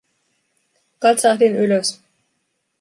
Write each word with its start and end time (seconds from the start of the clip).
Katsahdin 0.99 1.55
ylös. 1.55 1.99